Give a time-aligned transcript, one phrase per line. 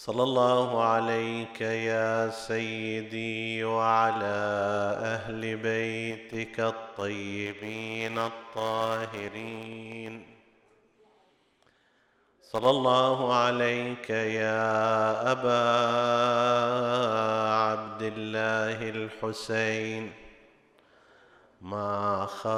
[0.00, 4.40] صلى الله عليك يا سيدي وعلى
[5.14, 10.26] أهل بيتك الطيبين الطاهرين.
[12.42, 15.64] صلى الله عليك يا أبا
[17.52, 20.12] عبد الله الحسين.
[21.60, 22.48] ما خاب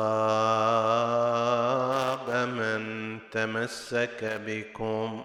[2.48, 5.24] من تمسك بكم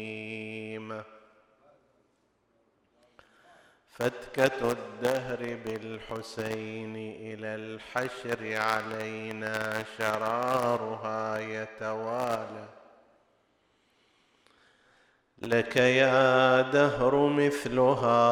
[3.91, 12.65] فتكة الدهر بالحسين إلى الحشر علينا شرارها يتوالى.
[15.41, 18.31] لك يا دهر مثلها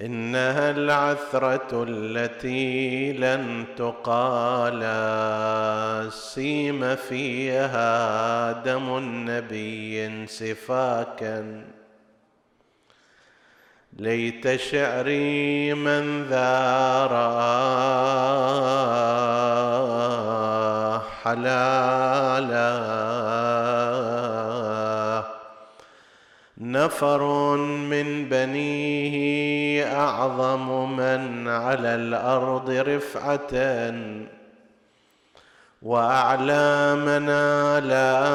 [0.00, 4.82] إنها العثرة التي لن تقال.
[6.12, 11.64] سيم فيها دم النبي سفاكا
[13.92, 17.12] ليت شعري من ذار
[21.22, 22.70] حلالا.
[26.60, 33.94] نفر من بنيه أعظم من على الأرض رفعة.
[35.82, 38.28] وأعلى منالا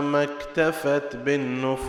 [0.00, 1.82] ما اكتفت بالنفوس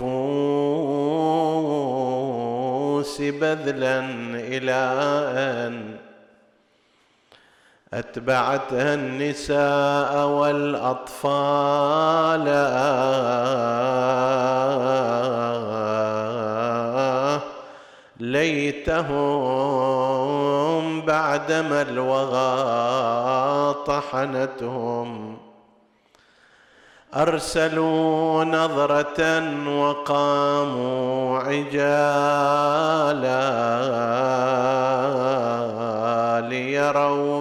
[3.21, 3.99] بذلا
[4.35, 4.93] إلى
[5.37, 5.95] أن
[7.93, 11.63] اتبعتها النساء والأطفال.
[18.19, 19.45] ليتهم
[21.01, 22.53] بعدما الوغى
[23.87, 25.37] طحنتهم.
[27.15, 32.33] أرسلوا نظرة وقاموا عجالا
[36.49, 37.32] ليروا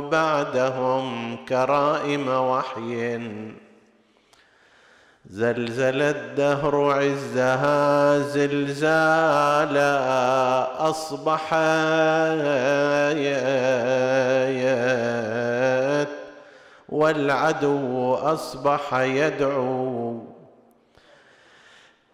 [0.42, 3.20] بعدهم كرائم وحي.
[5.30, 9.90] زلزل الدهر عزها زلزالا
[10.90, 11.52] أصبحت.
[16.88, 20.21] والعدو أصبح يدعو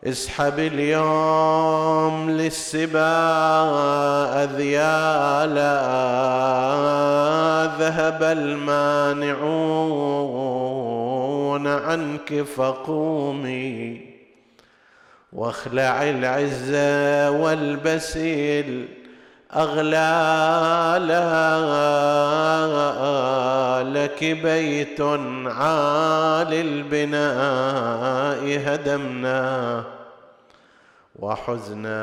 [0.07, 3.05] اسحب اليوم للسباء
[4.45, 5.79] أذيالا
[7.79, 8.23] ذهب
[10.79, 14.01] المانعون عنك فقومي
[15.33, 18.89] واخلع العزة والبسيل
[19.57, 21.29] أغلالا
[23.83, 25.01] لك بيت
[25.47, 29.85] عالي البناء هدمناه
[31.19, 31.99] وحزنا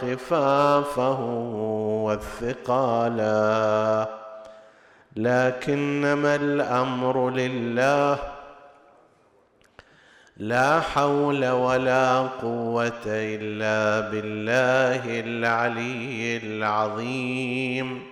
[0.00, 1.20] خفافه
[2.04, 4.08] والثقالا.
[5.16, 8.18] لكنما الأمر لله
[10.38, 18.02] لا حول ولا قوة إلا بالله العلي العظيم.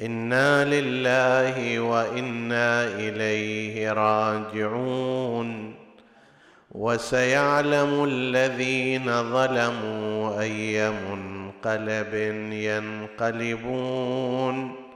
[0.00, 5.74] إنا لله وإنا إليه راجعون.
[6.72, 12.14] وسيعلم الذين ظلموا أي منقلب
[12.52, 14.87] ينقلبون.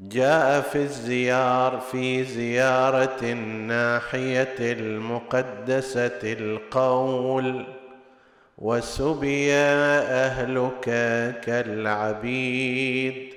[0.00, 7.66] جاء في الزيار في زيارة الناحية المقدسة القول
[8.58, 10.84] وسبي أهلك
[11.44, 13.34] كالعبيد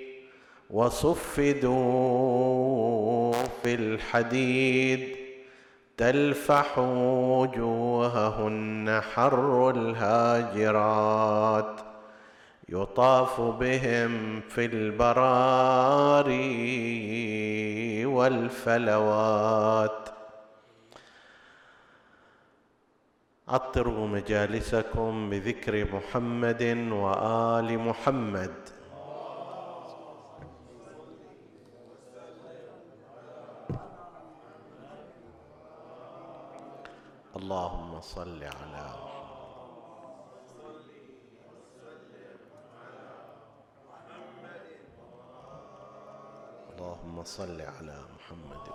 [0.70, 1.72] وصفدوا
[3.64, 5.16] في الحديد.
[5.98, 6.80] تلفح
[7.30, 11.91] وجوههن حر الهاجرات.
[12.72, 16.36] يطاف بهم في البراري
[18.06, 20.10] والفلوات.
[23.48, 28.54] عطروا مجالسكم بذكر محمد وآل محمد.
[37.36, 39.01] اللهم صل على
[46.82, 48.66] اللهم صل على محمد.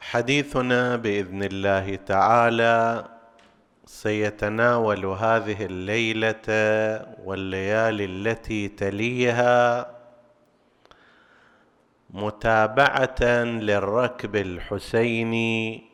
[0.00, 3.08] حديثنا بإذن الله تعالى
[3.86, 6.48] سيتناول هذه الليلة
[7.24, 9.86] والليالي التي تليها
[12.10, 13.22] متابعة
[13.68, 15.89] للركب الحسيني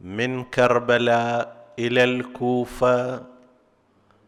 [0.00, 3.22] من كربلاء إلى الكوفة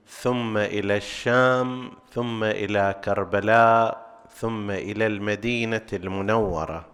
[0.07, 6.87] ثم إلى الشام ثم إلى كربلاء ثم إلى المدينة المنورة.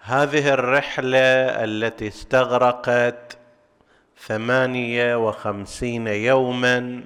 [0.00, 1.18] هذه الرحلة
[1.64, 3.38] التي استغرقت
[4.16, 7.04] ثمانية وخمسين يوما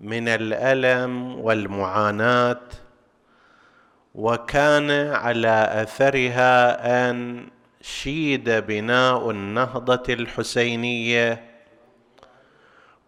[0.00, 2.60] من الألم والمعاناة
[4.14, 7.46] وكان على أثرها أن
[7.80, 11.44] شيد بناء النهضة الحسينية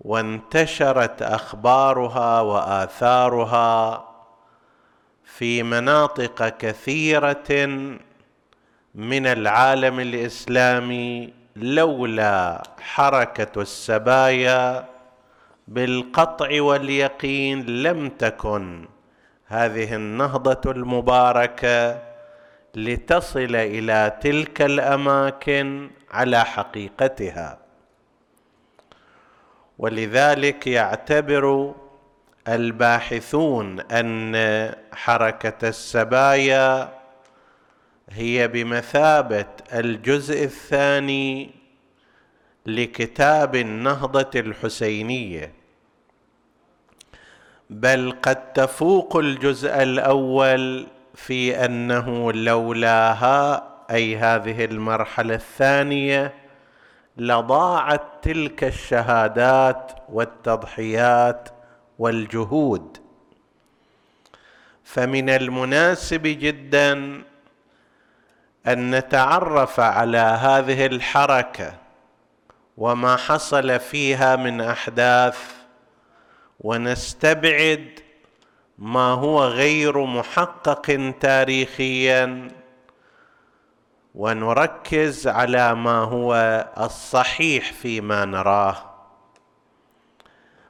[0.00, 4.04] وانتشرت أخبارها وآثارها
[5.24, 7.66] في مناطق كثيرة
[8.94, 14.88] من العالم الإسلامي لولا حركة السبايا
[15.68, 18.88] بالقطع واليقين لم تكن
[19.46, 22.11] هذه النهضة المباركة.
[22.74, 27.58] لتصل إلى تلك الأماكن على حقيقتها.
[29.78, 31.74] ولذلك يعتبر
[32.48, 34.34] الباحثون أن
[34.92, 36.98] حركة السبايا
[38.10, 41.50] هي بمثابة الجزء الثاني
[42.66, 45.52] لكتاب النهضة الحسينية.
[47.70, 56.34] بل قد تفوق الجزء الأول في أنه لولاها أي هذه المرحلة الثانية
[57.16, 61.48] لضاعت تلك الشهادات والتضحيات
[61.98, 62.98] والجهود.
[64.84, 67.22] فمن المناسب جدا
[68.66, 71.74] أن نتعرف على هذه الحركة
[72.76, 75.38] وما حصل فيها من أحداث
[76.60, 78.00] ونستبعد
[78.82, 82.48] ما هو غير محقق تاريخيا.
[84.14, 86.34] ونركز على ما هو
[86.78, 88.76] الصحيح فيما نراه.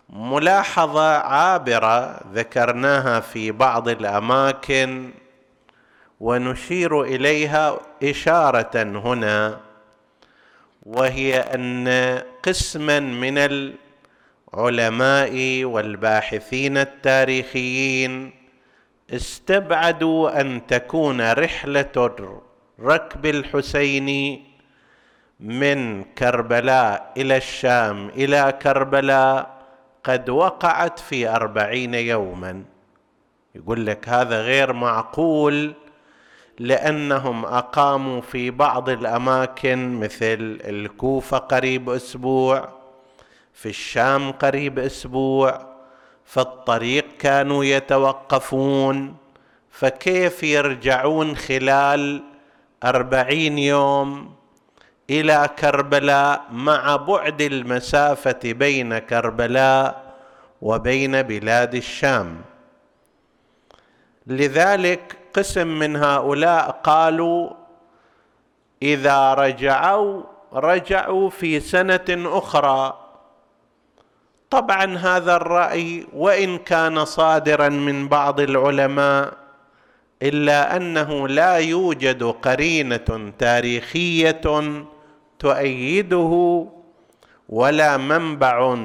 [0.08, 5.10] ملاحظة عابرة ذكرناها في بعض الأماكن
[6.20, 9.60] ونشير إليها إشارة هنا
[10.82, 11.88] وهي أن
[12.42, 13.38] قسما من
[14.54, 18.32] العلماء والباحثين التاريخيين
[19.10, 22.14] استبعدوا أن تكون رحلة
[22.78, 24.42] الركب الحسيني
[25.40, 29.62] من كربلاء إلى الشام إلى كربلاء
[30.04, 32.64] قد وقعت في أربعين يوما.
[33.54, 35.74] يقول لك هذا غير معقول
[36.58, 42.81] لأنهم أقاموا في بعض الأماكن مثل الكوفة قريب أسبوع
[43.52, 45.66] في الشام قريب أسبوع
[46.24, 49.16] في الطريق كانوا يتوقفون
[49.70, 52.22] فكيف يرجعون خلال
[52.84, 54.34] أربعين يوم
[55.10, 60.14] إلى كربلاء مع بعد المسافة بين كربلاء
[60.62, 62.40] وبين بلاد الشام.
[64.26, 67.50] لذلك قسم من هؤلاء قالوا
[68.82, 73.01] إذا رجعوا رجعوا في سنة أخرى.
[74.52, 79.32] طبعا هذا الرأي وإن كان صادرا من بعض العلماء
[80.22, 84.40] إلا أنه لا يوجد قرينة تاريخية
[85.38, 86.66] تؤيده
[87.48, 88.76] ولا منبع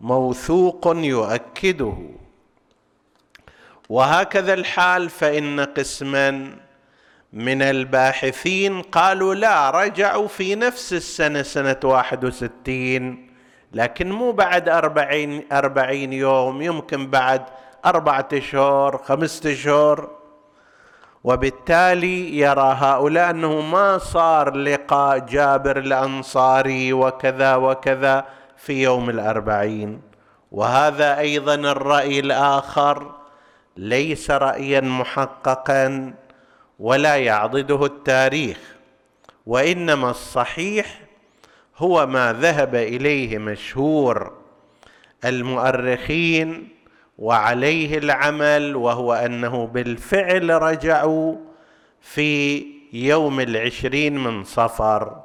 [0.00, 1.96] موثوق يؤكده.
[3.88, 6.56] وهكذا الحال فإن قسما
[7.32, 13.25] من الباحثين قالوا لا رجعوا في نفس السنة سنة واحد وستين
[13.76, 17.42] لكن مو بعد أربعين, أربعين يوم يمكن بعد
[17.86, 20.10] أربعة أشهر خمسة أشهر
[21.24, 28.24] وبالتالي يرى هؤلاء أنه ما صار لقاء جابر الأنصاري وكذا وكذا
[28.56, 30.00] في يوم الأربعين.
[30.52, 33.12] وهذا أيضا الرأي الآخر
[33.76, 36.14] ليس رأيا محققا
[36.78, 38.58] ولا يعضده التاريخ
[39.46, 41.05] وإنما الصحيح
[41.78, 44.32] هو ما ذهب إليه مشهور
[45.24, 46.68] المؤرخين
[47.18, 51.36] وعليه العمل وهو أنه بالفعل رجعوا
[52.00, 55.22] في يوم العشرين من صفر.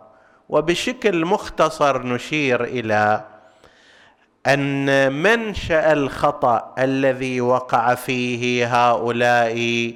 [0.50, 3.25] وبشكل مختصر نشير إلى
[4.48, 9.93] أن منشأ الخطأ الذي وقع فيه هؤلاء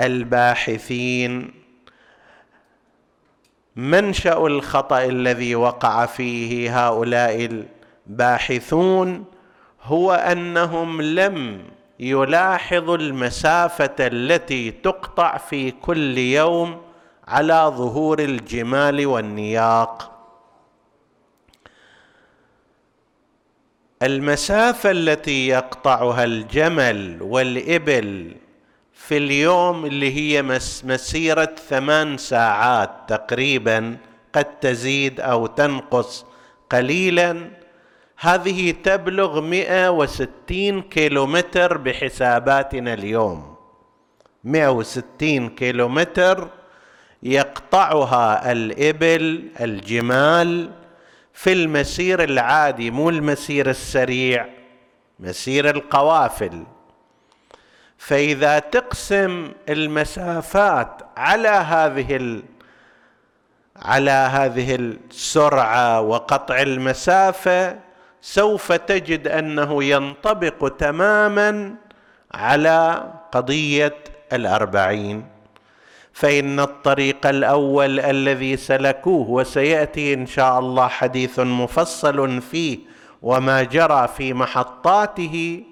[0.00, 1.59] الباحثين
[3.80, 7.48] منشأ الخطأ الذي وقع فيه هؤلاء
[8.06, 9.24] الباحثون
[9.82, 11.62] هو أنهم لم
[12.00, 16.80] يلاحظوا المسافة التي تقطع في كل يوم
[17.28, 20.10] على ظهور الجمال والنياق.
[24.02, 28.36] المسافة التي يقطعها الجمل والإبل
[29.10, 30.42] في اليوم اللي هي
[30.84, 33.96] مسيرة ثمان ساعات تقريبا
[34.32, 36.26] قد تزيد أو تنقص
[36.70, 37.50] قليلا.
[38.18, 43.54] هذه تبلغ 160 كيلومتر بحساباتنا اليوم.
[44.44, 46.48] 160 كيلومتر
[47.22, 50.70] يقطعها الإبل الجمال
[51.32, 54.46] في المسير العادي مو المسير السريع
[55.20, 56.64] مسير القوافل.
[58.00, 62.42] فإذا تقسم المسافات على هذه ال...
[63.76, 67.78] على هذه السرعة وقطع المسافة
[68.20, 71.74] سوف تجد أنه ينطبق تماما
[72.34, 73.94] على قضية
[74.32, 75.26] الأربعين.
[76.12, 82.78] فإن الطريق الأول الذي سلكوه وسيأتي إن شاء الله حديث مفصل فيه
[83.22, 85.64] وما جرى في محطاته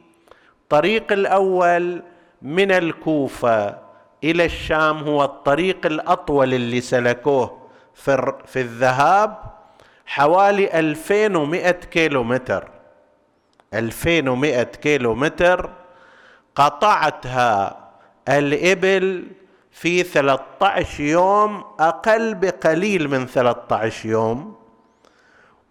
[0.63, 2.03] الطريق الأول
[2.42, 3.78] من الكوفة
[4.25, 7.59] إلى الشام هو الطريق الأطول اللي سلكوه
[7.95, 9.37] في الذهاب
[10.07, 12.68] حوالي 2100 كيلو متر
[13.75, 15.71] 2100 كيلو متر
[16.54, 17.78] قطعتها
[18.28, 19.26] الإبل
[19.71, 24.59] في 13 يوم أقل بقليل من 13 يوم.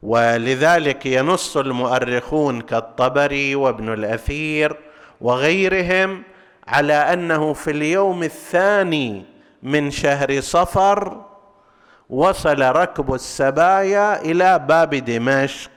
[0.03, 4.77] ولذلك ينص المؤرخون كالطبري وابن الأثير
[5.21, 6.23] وغيرهم
[6.67, 9.25] على أنه في اليوم الثاني
[9.63, 11.21] من شهر صفر
[12.09, 15.71] وصل ركب السبايا إلى باب دمشق.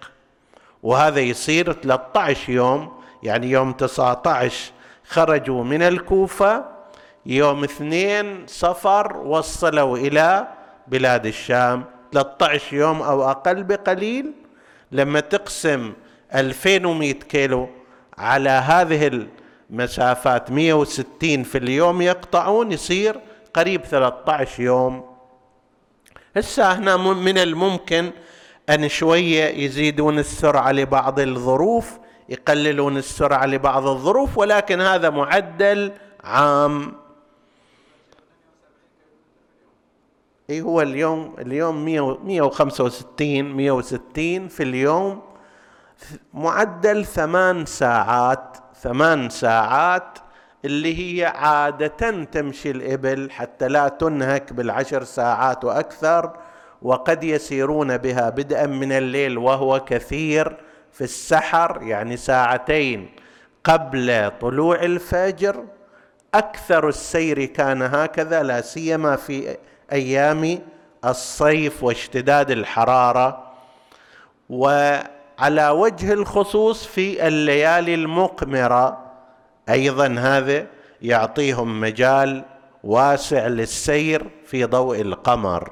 [0.83, 2.93] وهذا يصير 13 يوم
[3.23, 4.73] يعني يوم 19
[5.09, 6.65] خرجوا من الكوفة
[7.27, 10.49] يوم اثنين صفر وصلوا إلى
[10.89, 11.85] بلاد الشام.
[12.13, 14.33] 13 يوم أو أقل بقليل.
[14.93, 15.93] لما تقسم
[16.35, 17.69] 2100 كيلو
[18.19, 19.27] على هذه
[19.71, 23.21] المسافات 160 في اليوم يقطعون يصير
[23.55, 25.05] قريب 13 يوم.
[26.37, 28.11] هسه هنا من الممكن
[28.71, 31.99] أن شوية يزيدون السرعة لبعض الظروف
[32.29, 35.93] يقللون السرعة لبعض الظروف ولكن هذا معدل
[36.25, 36.93] عام.
[40.51, 45.23] إي هو اليوم اليوم 165 160 في اليوم
[46.35, 48.50] معدل ثمان ساعات.
[48.83, 50.19] ثمان ساعات
[50.65, 56.37] اللي هي عادة تمشي الإبل حتى لا تنهك بالعشر ساعات وأكثر
[56.83, 60.57] وقد يسيرون بها بدءا من الليل وهو كثير
[60.93, 63.11] في السحر يعني ساعتين
[63.65, 65.65] قبل طلوع الفجر.
[66.35, 69.57] أكثر السير كان هكذا لا سيما في
[69.93, 70.59] أيام
[71.05, 73.53] الصيف واشتداد الحرارة.
[75.41, 78.99] وعلى وجه الخصوص في الليالي المقمرة
[79.69, 80.67] أيضا هذا
[81.03, 82.45] يعطيهم مجال
[82.85, 85.71] واسع للسير في ضوء القمر.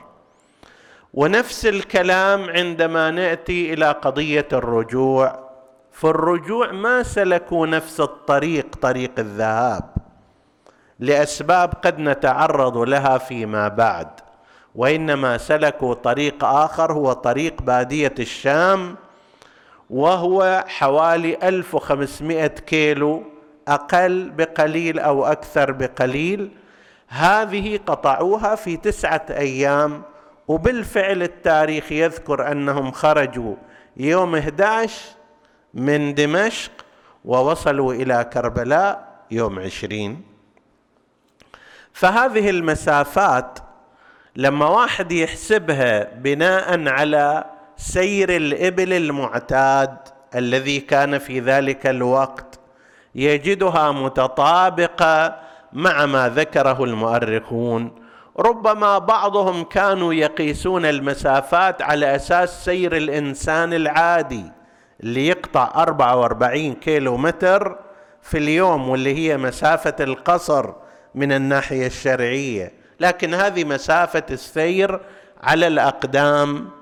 [1.14, 5.38] ونفس الكلام عندما نأتي إلى قضية الرجوع.
[5.92, 9.84] في الرجوع ما سلكوا نفس الطريق طريق الذهاب.
[10.98, 14.08] لأسباب قد نتعرض لها فيما بعد.
[14.74, 18.96] وإنما سلكوا طريق آخر هو طريق بادية الشام.
[19.90, 23.22] وهو حوالي 1500 كيلو
[23.68, 26.50] أقل بقليل أو أكثر بقليل.
[27.08, 30.02] هذه قطعوها في تسعة أيام
[30.48, 33.54] وبالفعل التاريخ يذكر أنهم خرجوا
[33.96, 34.92] يوم 11
[35.74, 36.72] من دمشق
[37.24, 40.22] ووصلوا إلى كربلاء يوم عشرين.
[41.92, 43.58] فهذه المسافات
[44.36, 47.44] لما واحد يحسبها بناء على
[47.78, 49.96] سير الإبل المعتاد
[50.34, 52.60] الذي كان في ذلك الوقت
[53.14, 55.36] يجدها متطابقة
[55.72, 57.92] مع ما ذكره المؤرخون.
[58.38, 64.44] ربما بعضهم كانوا يقيسون المسافات على أساس سير الإنسان العادي
[65.02, 67.76] اللي يقطع 44 كيلو متر
[68.22, 70.72] في اليوم واللي هي مسافة القصر
[71.14, 72.72] من الناحية الشرعية.
[73.00, 75.00] لكن هذه مسافة السير
[75.42, 76.77] على الأقدام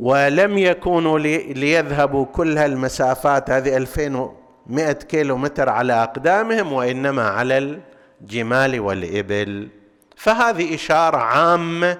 [0.00, 7.80] ولم يكونوا ليذهبوا كل هالمسافات هذه 2100 كيلو متر على أقدامهم وإنما على
[8.22, 9.68] الجمال والإبل.
[10.16, 11.98] فهذه إشارة عامة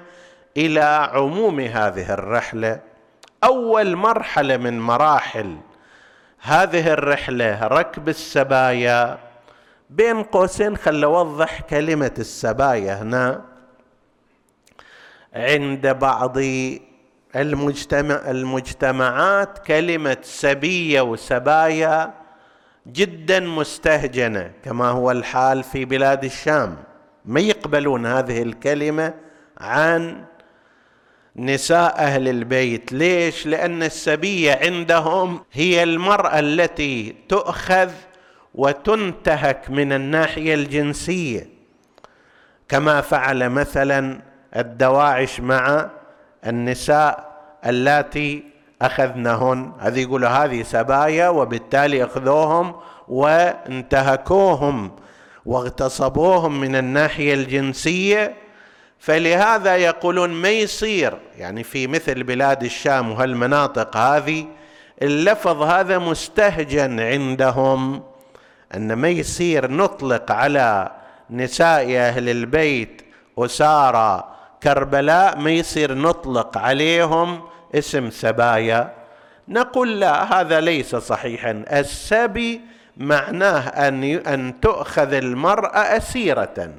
[0.57, 2.81] إلى عموم هذه الرحلة.
[3.45, 5.57] أول مرحلة من مراحل
[6.41, 9.19] هذه الرحلة ركب السبايا
[9.91, 13.45] بين قوسين خل أوضح كلمة السبايا هنا.
[15.35, 16.39] عند بعض
[17.41, 22.15] المجتمع المجتمعات كلمة سبية وسبايا
[22.87, 26.77] جدا مستهجنة كما هو الحال في بلاد الشام.
[27.25, 29.15] ما يقبلون هذه الكلمة
[29.59, 30.25] عن
[31.37, 37.91] نساء أهل البيت؟ ليش؟ لأن السبية عندهم هي المرأة التي تؤخذ
[38.55, 41.47] وتنتهك من الناحية الجنسية.
[42.69, 44.21] كما فعل مثلا
[44.57, 45.91] الدواعش مع
[46.47, 47.26] النساء
[47.67, 48.45] اللاتي
[48.83, 49.73] أخذنهن.
[49.79, 52.75] هذه يقولوا هذه سبايا وبالتالي أخذوهم
[53.09, 54.91] وانتهكوهم
[55.47, 58.35] واغتصبوهم من الناحية الجنسية.
[58.99, 64.47] فلهذا يقولون ما يصير؟ يعني في مثل بلاد الشام وهالمناطق هذه
[65.03, 68.03] اللفظ هذا مستهجن عندهم
[68.75, 70.91] أن ما يصير نطلق على
[71.31, 73.03] نساء أهل البيت
[73.39, 74.25] أسارى
[74.63, 77.43] كربلاء ما يصير نطلق عليهم
[77.75, 78.93] اسم سبايا
[79.49, 81.65] نقول لا هذا ليس صحيحا.
[81.73, 82.61] السبي
[82.97, 86.71] معناه أن أن تؤخذ المرأة أسيرة.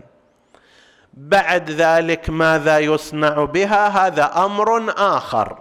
[1.13, 5.59] بعد ذلك ماذا يصنع بها؟ هذا أمر آخر.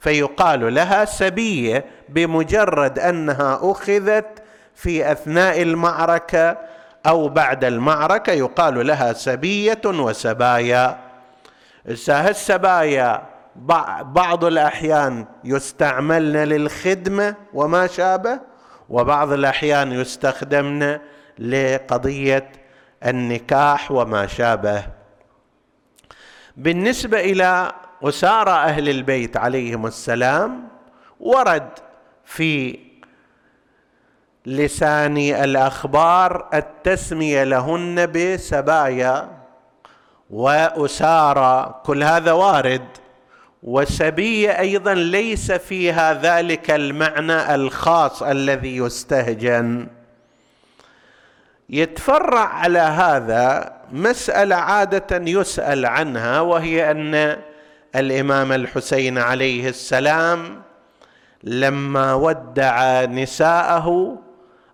[0.00, 4.42] فيقال لها سبية بمجرد أنها أخذت
[4.74, 6.56] في أثناء المعركة
[7.06, 10.98] أو بعد المعركة يقال لها سبية وسبايا.
[11.88, 13.29] السبايا
[14.02, 18.40] بعض الأحيان يستعملن للخدمة وما شابه
[18.88, 20.98] وبعض الأحيان يستخدمن
[21.38, 22.52] لقضية
[23.06, 24.84] النكاح وما شابه.
[26.56, 30.68] بالنسبة إلى أسارى أهل البيت عليهم السلام
[31.20, 31.68] ورد
[32.24, 32.78] في
[34.46, 39.30] لسان الأخبار التسمية لهن بسبايا
[40.30, 42.88] وأسارى كل هذا وارد.
[43.62, 49.86] وسبيه أيضا ليس فيها ذلك المعنى الخاص الذي يستهجن.
[51.70, 57.36] يتفرع على هذا مسألة عادة يسأل عنها وهي أن
[57.96, 60.62] الإمام الحسين عليه السلام
[61.44, 64.18] لما ودع نساءه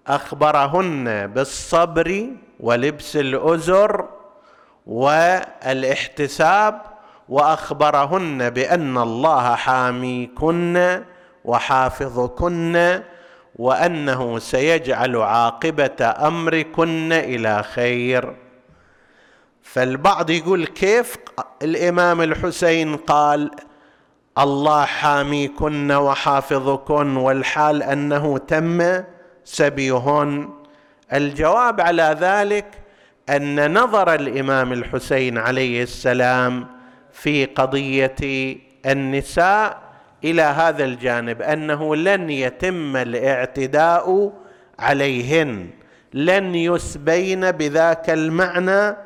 [0.06, 2.26] أخبرهن بالصبر
[2.60, 4.08] ولبس الأزر
[4.86, 6.80] والإحتساب
[7.28, 11.02] وأخبرهن بأن الله حاميكن
[11.44, 13.00] وحافظكن
[13.56, 18.34] وأنه سيجعل عاقبة أمركن إلى خير.
[19.62, 21.16] فالبعض يقول كيف؟
[21.62, 23.50] الإمام الحسين قال
[24.38, 29.02] الله حاميكن وحافظكن والحال أنه تم
[29.44, 30.48] سبيهن.
[31.12, 32.66] الجواب على ذلك
[33.28, 36.75] أن نظر الإمام الحسين عليه السلام
[37.16, 38.16] في قضية
[38.86, 39.78] النساء
[40.24, 44.32] إلى هذا الجانب أنه لن يتم الاعتداء
[44.78, 45.70] عليهن
[46.14, 48.96] لن يسبين بذاك المعنى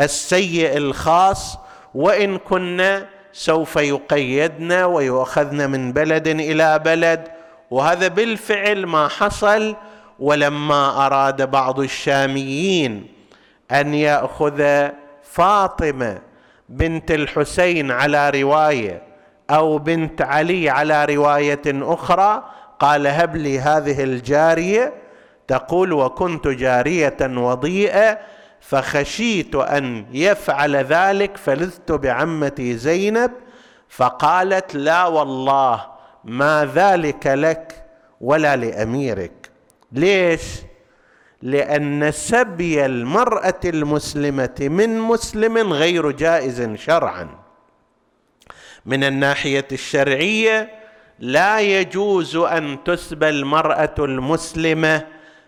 [0.00, 1.58] السيء الخاص
[1.94, 7.28] وإن كنا سوف يقيدن ويؤخذن من بلد إلى بلد.
[7.70, 9.76] وهذا بالفعل ما حصل
[10.18, 13.06] ولما أراد بعض الشاميين
[13.70, 14.88] أن يأخذ
[15.22, 16.18] فاطمة
[16.68, 19.02] بنت الحسين على رواية
[19.50, 22.44] أو بنت علي على رواية أخرى
[22.80, 24.92] قال هب لي هذه الجارية
[25.48, 28.18] تقول وكنت جارية وضيئة
[28.60, 33.30] فخشيت أن يفعل ذلك فلذت بعمتي زينب
[33.88, 35.86] فقالت لا والله
[36.24, 37.84] ما ذلك لك
[38.20, 39.50] ولا لأميرك.
[39.92, 40.42] ليش؟
[41.44, 47.28] لأن سبي المرأة المسلمة من مسلم غير جائز شرعا.
[48.86, 50.70] من الناحية الشرعية
[51.18, 55.06] لا يجوز أن تسبى المرأة المسلمة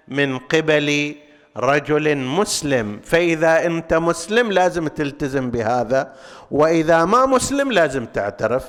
[0.09, 1.15] من قبل
[1.57, 3.01] رجل مسلم.
[3.05, 6.13] فإذا أنت مسلم لازم تلتزم بهذا
[6.51, 8.65] وإذا ما مسلم لازم تعترف.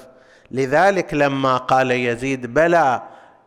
[0.52, 3.02] لذلك لما قال يزيد بلى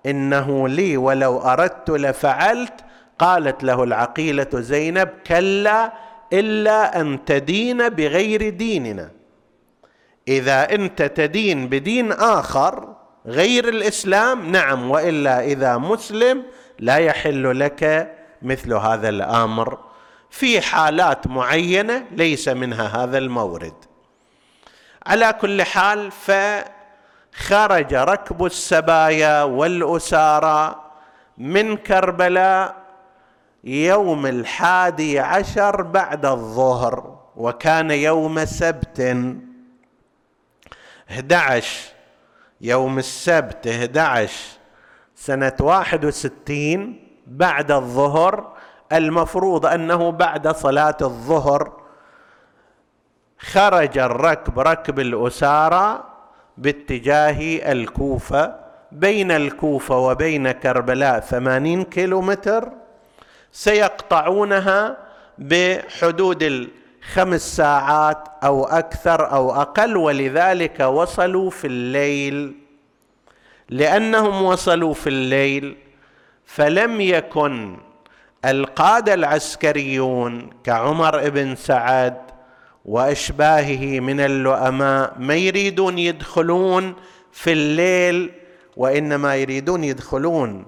[0.06, 2.74] إنه لي ولو أردت لفعلت
[3.20, 5.92] قالت له العقيلة زينب كلا
[6.32, 9.10] إلا أن تدين بغير ديننا.
[10.28, 12.94] إذا أنت تدين بدين آخر
[13.26, 16.42] غير الإسلام نعم وإلا إذا مسلم
[16.78, 19.78] لا يحل لك مثل هذا الأمر
[20.30, 23.74] في حالات معينة ليس منها هذا المورد.
[25.06, 30.84] على كل حال فخرج ركب السبايا والأسارى
[31.38, 32.79] من كربلاء
[33.64, 39.16] يوم الحادي عشر بعد الظهر وكان يوم سبت.
[41.10, 41.92] 11
[42.60, 44.58] يوم السبت 11
[45.14, 48.52] سنة 61 بعد الظهر.
[48.92, 51.72] المفروض أنه بعد صلاة الظهر
[53.38, 56.04] خرج الركب ركب الأسارى
[56.58, 58.54] باتجاه الكوفة
[58.92, 62.72] بين الكوفة وبين كربلاء ثمانين كيلومتر.
[63.52, 64.96] سيقطعونها
[65.38, 72.54] بحدود الخمس ساعات أو أكثر أو أقل ولذلك وصلوا في الليل.
[73.68, 75.76] لأنهم وصلوا في الليل
[76.44, 77.76] فلم يكن
[78.44, 82.16] القادة العسكريون كعمر بن سعد
[82.84, 86.94] وأشباهه من اللؤماء ما يريدون يدخلون
[87.32, 88.30] في الليل
[88.76, 90.66] وإنما يريدون يدخلون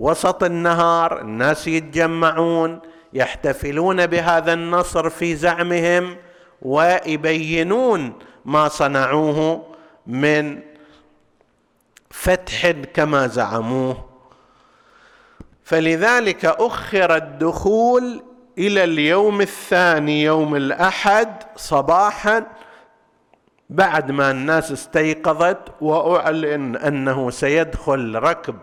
[0.00, 2.80] وسط النهار الناس يتجمعون
[3.12, 6.16] يحتفلون بهذا النصر في زعمهم
[6.62, 8.12] ويبينون
[8.44, 9.66] ما صنعوه
[10.06, 10.60] من
[12.10, 14.04] فتح كما زعموه.
[15.64, 18.22] فلذلك أخر الدخول
[18.58, 22.46] إلى اليوم الثاني يوم الأحد صباحا
[23.70, 28.56] بعد ما الناس استيقظت وأعلن أنه سيدخل ركب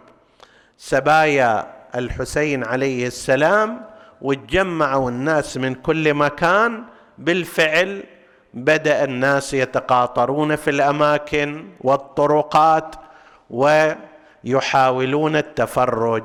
[0.77, 3.85] سبايا الحسين عليه السلام
[4.21, 6.83] وتجمعوا الناس من كل مكان
[7.17, 8.03] بالفعل
[8.53, 12.95] بدأ الناس يتقاطرون في الأماكن والطرقات
[13.49, 16.23] ويحاولون التفرج.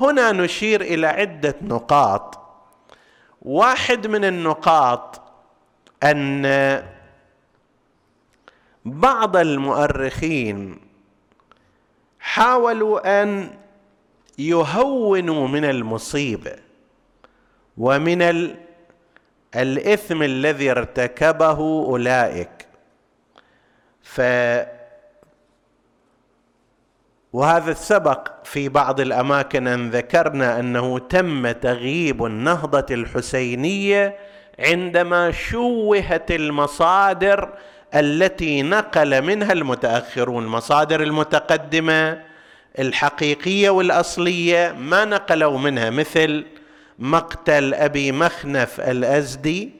[0.00, 2.38] هنا نشير إلى عدة نقاط.
[3.42, 5.20] واحد من النقاط
[6.02, 6.82] أن
[8.84, 10.80] بعض المؤرخين
[12.20, 13.50] حاولوا أن
[14.38, 16.54] يهونوا من المصيبه
[17.78, 18.22] ومن
[19.56, 22.66] الإثم الذي ارتكبه أولئك.
[24.02, 24.20] ف
[27.32, 34.16] وهذا سبق في بعض الأماكن أن ذكرنا أنه تم تغييب النهضة الحسينية
[34.58, 37.52] عندما شوهت المصادر
[37.94, 42.31] التي نقل منها المتأخرون المصادر المتقدمة.
[42.78, 46.44] الحقيقية والأصلية ما نقلوا منها مثل
[46.98, 49.70] مقتل أبي مخنف الأزدي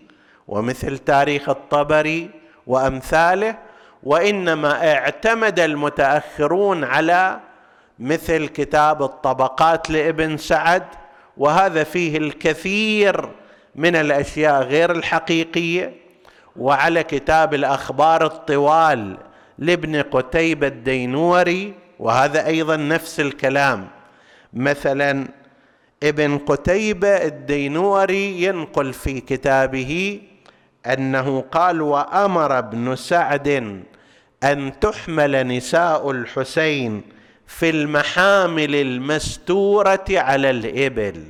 [0.48, 2.30] ومثل تاريخ الطبري
[2.66, 3.58] وأمثاله
[4.02, 7.40] وإنما اعتمد المتأخرون على
[7.98, 10.84] مثل كتاب الطبقات لابن سعد
[11.36, 13.28] وهذا فيه الكثير
[13.74, 16.02] من الأشياء غير الحقيقية.
[16.56, 19.16] وعلى كتاب الأخبار الطوال
[19.58, 23.88] لابن قتيبة الدينوري وهذا أيضا نفس الكلام.
[24.52, 25.28] مثلا
[26.02, 30.20] ابن قتيبة الدينوري ينقل في كتابه
[30.86, 33.48] أنه قال وأمر ابن سعد
[34.42, 37.02] أن تحمل نساء الحسين
[37.46, 41.24] في المحامل المستورة على الإبل.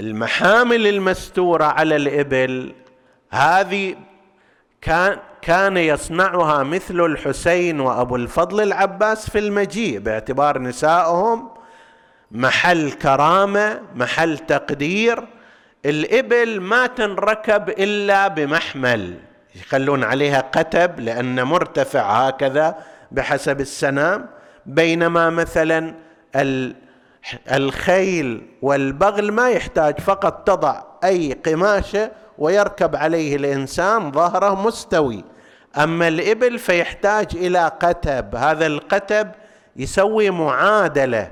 [0.00, 2.72] المحامل المستورة على الإبل
[3.30, 3.96] هذه
[4.82, 11.50] كان كان يصنعها مثل الحسين وأبو الفضل العباس في المجيء باعتبار نسائهم
[12.30, 15.28] محل كرامة محل تقدير.
[15.86, 19.18] الإبل ما تنركب إلا بمحمل
[19.54, 22.74] يخلون عليها قتب لأن مرتفع هكذا
[23.12, 24.28] بحسب السنام.
[24.66, 25.94] بينما مثلا
[27.52, 32.10] الخيل والبغل ما يحتاج فقط تضع أي قماشة
[32.42, 35.24] ويركب عليه الإنسان ظهره مستوي.
[35.76, 38.36] أما الإبل فيحتاج إلى قتب.
[38.36, 39.30] هذا القتب
[39.76, 41.30] يسوي معادلة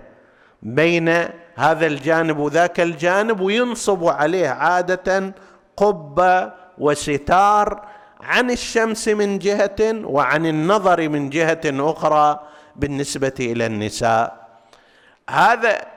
[0.62, 1.08] بين
[1.56, 5.32] هذا الجانب وذاك الجانب وينصب عليه عادة
[5.76, 7.86] قبة وستار
[8.20, 12.40] عن الشمس من جهة وعن النظر من جهة أخرى
[12.76, 14.40] بالنسبة إلى النساء.
[15.30, 15.89] هذا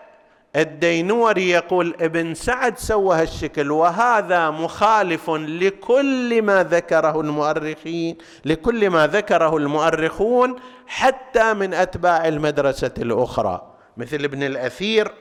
[0.56, 9.58] الدينوري يقول ابن سعد سوى هالشكل وهذا مخالف لكل ما ذكره المؤرخين لكل ما ذكره
[9.58, 10.56] المؤرخون
[10.88, 13.74] حتى من أتباع المدرسة الأخرى.
[13.98, 15.12] مثل ابن الأثير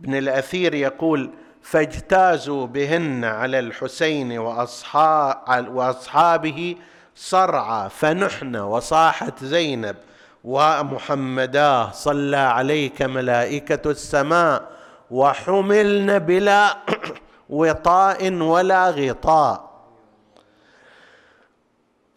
[0.00, 1.30] ابن الأثير يقول
[1.62, 4.38] فاجتازوا بهن على الحسين
[5.68, 6.76] وأصحابه
[7.14, 9.96] صرعى فنحن وصاحت زينب
[10.44, 14.62] ومحمداه صلى عليك ملائكة السماء
[15.10, 16.76] وحملن بلا
[17.48, 19.68] وطاء ولا غطاء.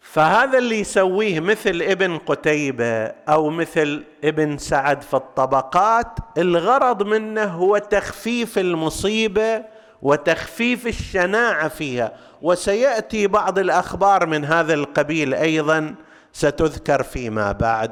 [0.00, 7.78] فهذا اللي يسويه مثل ابن قتيبة أو مثل ابن سعد في الطبقات الغرض منه هو
[7.78, 9.64] تخفيف المصيبة
[10.02, 12.12] وتخفيف الشناعة فيها.
[12.42, 15.94] وسيأتي بعض الأخبار من هذا القبيل أيضا
[16.32, 17.90] ستذكر فيما بعد.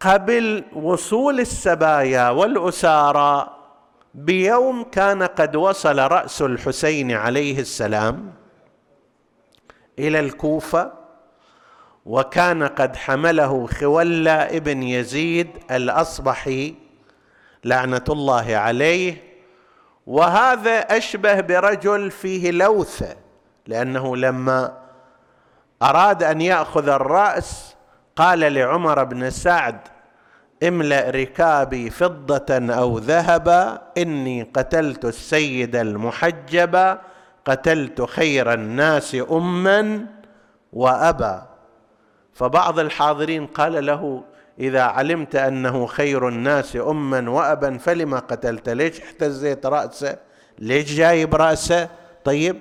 [0.00, 3.56] قبل وصول السبايا والأسارى
[4.14, 8.32] بيوم كان قد وصل رأس الحسين عليه السلام
[9.98, 10.92] إلى الكوفة
[12.06, 16.74] وكان قد حمله خولة ابن يزيد الأصبحي
[17.64, 19.22] لعنة الله عليه.
[20.06, 23.16] وهذا أشبه برجل فيه لوثة
[23.66, 24.78] لأنه لما
[25.82, 27.76] أراد أن يأخذ الرأس
[28.20, 29.76] قال لعمر بن سعد
[30.62, 36.98] املأ ركابي فضة أو ذهبا إني قتلت السيد المحجب
[37.44, 40.06] قتلت خير الناس اما
[40.72, 41.46] وأبا.
[42.34, 44.24] فبعض الحاضرين قال له
[44.58, 50.16] إذا علمت أنه خير الناس اما وابا فلما قتلت؟ ليش احتزيت رأسه؟
[50.58, 51.88] ليش جايب رأسه؟
[52.24, 52.56] طيب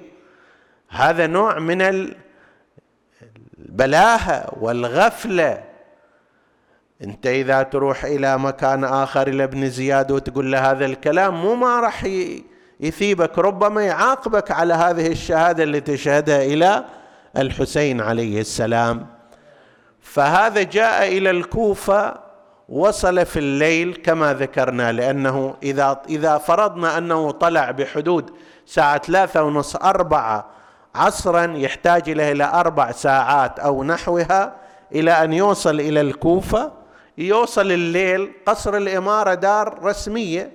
[0.89, 1.81] هذا نوع من
[3.65, 5.63] البلاهة والغفلة.
[7.03, 11.79] أنت إذا تروح إلى مكان آخر إلى ابن زياد وتقول له هذا الكلام مو ما
[11.79, 12.07] راح
[12.79, 16.85] يثيبك ربما يعاقبك على هذه الشهادة اللي تشهدها إلى
[17.37, 19.07] الحسين عليه السلام.
[20.01, 22.29] فهذا جاء إلى الكوفة
[22.69, 28.31] وصل في الليل كما ذكرنا لأنه اذا إذا فرضنا أنه طلع بحدود
[28.65, 30.58] ساعة ثلاثة ونص أربعة
[30.99, 34.55] عصرا يحتاج إلى أربع ساعات أو نحوها
[34.91, 36.71] إلى أن يوصل إلى الكوفة.
[37.17, 40.51] يوصل الليل قصر الإمارة دار رسمية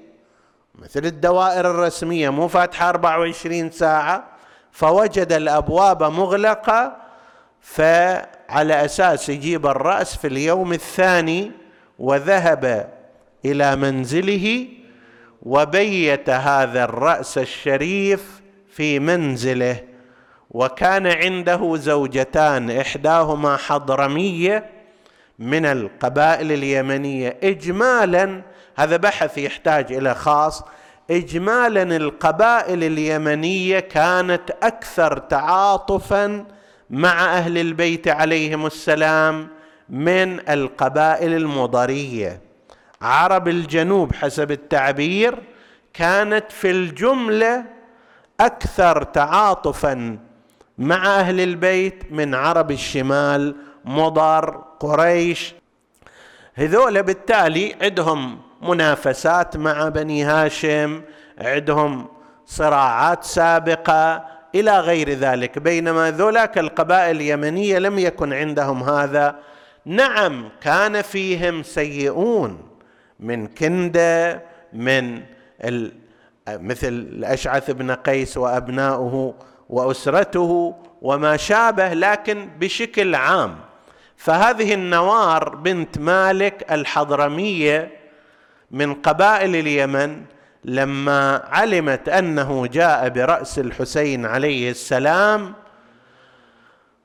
[0.75, 4.25] مثل الدوائر الرسمية مو فاتحة 24 ساعة.
[4.73, 6.97] فوجد الأبواب مغلقة
[7.61, 11.53] فعلى أساس يجيب الرأس في اليوم الثاني
[11.99, 12.93] وذهب
[13.45, 14.69] إلى منزله
[15.43, 19.94] وبيت هذا الرأس الشريف في منزله.
[20.55, 24.71] وكان عنده زوجتان إحداهما حضرمية
[25.39, 27.37] من القبائل اليمنية.
[27.43, 28.43] اجمالا
[28.77, 30.65] هذا بحث يحتاج إلى خاص
[31.11, 36.45] اجمالا القبائل اليمنية كانت أكثر تعاطفا
[36.91, 39.49] مع أهل البيت عليهم السلام
[39.89, 42.41] من القبائل المضرية.
[43.03, 45.39] عرب الجنوب حسب التعبير
[45.95, 47.65] كانت في الجملة
[48.41, 50.19] أكثر تعاطفا
[50.79, 55.55] مع أهل البيت من عرب الشمال مضر قريش.
[56.55, 61.03] هذول بالتالي عندهم منافسات مع بني هاشم
[61.39, 62.07] عندهم
[62.47, 65.59] صراعات سابقة إلى غير ذلك.
[65.59, 69.37] بينما ذولاك القبائل اليمنية لم يكن عندهم هذا.
[69.87, 72.59] نعم كان فيهم سيئون
[73.21, 75.23] من كندة من
[76.49, 79.35] مثل الأشعث بن قيس وأبناؤه.
[79.69, 83.57] وأسرته وما شابه لكن بشكل عام.
[84.17, 87.91] فهذه النوار بنت مالك الحضرمية
[88.71, 90.23] من قبائل اليمن
[90.65, 95.53] لما علمت أنه جاء برأس الحسين عليه السلام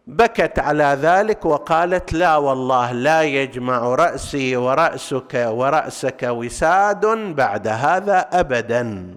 [0.07, 9.15] بكت على ذلك وقالت لا والله لا يجمع رأسي ورأسك ورأسك وساد بعد هذا ابدا.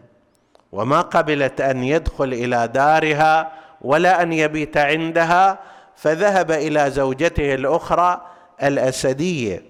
[0.73, 5.59] وما قبلت أن يدخل إلى دارها ولا أن يبيت عندها
[5.97, 8.21] فذهب إلى زوجته الأخرى
[8.63, 9.63] الأسدية.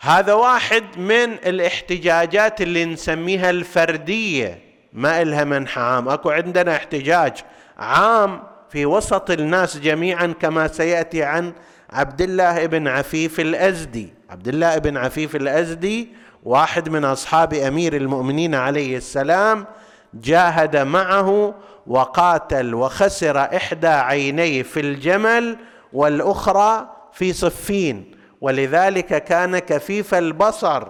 [0.00, 4.58] هذا واحد من الاحتجاجات اللي نسميها الفردية.
[4.92, 7.32] ما إلها منح عام أكو عندنا احتجاج
[7.78, 11.52] عام في وسط الناس جميعا كما سيأتي عن
[11.90, 14.12] عبد الله بن عفيف الأزدي.
[14.30, 16.08] عبد الله بن عفيف الأزدي
[16.44, 19.66] واحد من أصحاب أمير المؤمنين عليه السلام
[20.14, 21.54] جاهد معه
[21.86, 25.56] وقاتل وخسر إحدى عينيه في الجمل
[25.92, 28.14] والأخرى في صفين.
[28.40, 30.88] ولذلك كان كفيف البصر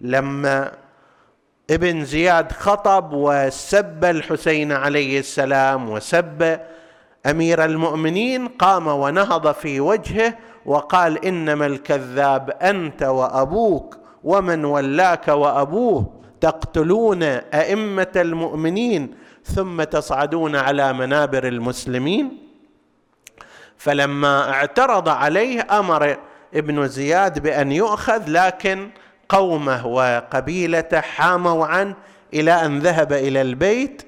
[0.00, 0.72] لما
[1.70, 6.60] ابن زياد خطب وسب الحسين عليه السلام وسب
[7.26, 10.34] أمير المؤمنين قام ونهض في وجهه
[10.66, 16.17] وقال إنما الكذاب أنت وأبوك ومن ولاك وأبوه.
[16.40, 22.38] تقتلون أئمة المؤمنين ثم تصعدون على منابر المسلمين؟
[23.76, 26.16] فلما اعترض عليه أمر
[26.54, 28.90] ابن زياد بأن يؤخذ لكن
[29.28, 31.94] قومه وقبيلته حاموا عنه
[32.34, 34.02] إلى أن ذهب إلى البيت.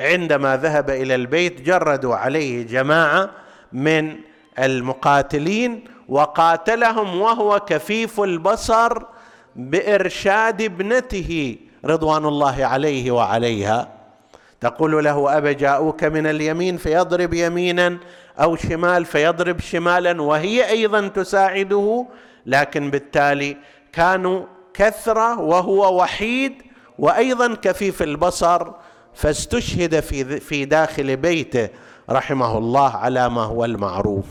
[0.00, 3.30] عندما ذهب إلى البيت جردوا عليه جماعة
[3.72, 4.16] من
[4.58, 9.02] المقاتلين وقاتلهم وهو كفيف البصر
[9.56, 11.56] بإرشاد ابنته.
[11.84, 13.88] رضوان الله عليه وعليها.
[14.60, 17.98] تقول له أبا جاءوك من اليمين فيضرب يمينا
[18.38, 22.06] أو شمال فيضرب شمالا وهي أيضا تساعده.
[22.46, 23.56] لكن بالتالي
[23.92, 24.44] كانوا
[24.74, 26.62] كثرة وهو وحيد
[26.98, 28.70] وأيضا كفيف البصر
[29.14, 31.68] فاستشهد في في داخل بيته
[32.10, 34.24] رحمه الله على ما هو المعروف.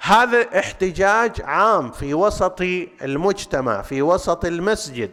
[0.00, 2.60] هذا احتجاج عام في وسط
[3.02, 5.10] المجتمع في وسط المسجد.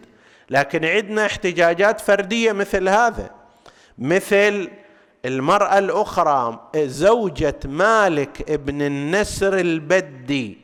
[0.50, 3.30] لكن عندنا احتجاجات فردية مثل هذا.
[3.98, 4.70] مثل
[5.26, 10.58] المرأة الأخرى زوجة مالك ابن النسر البدي.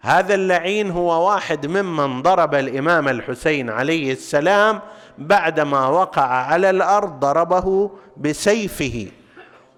[0.00, 4.80] هذا اللعين هو واحد ممن ضرب الإمام الحسين عليه السلام
[5.18, 9.06] بعدما وقع على الأرض ضربه بسيفه.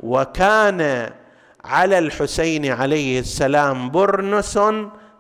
[0.01, 1.11] وكان
[1.65, 4.59] على الحسين عليه السلام برنس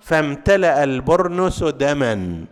[0.01, 2.45] فامتلأ البرنس دما.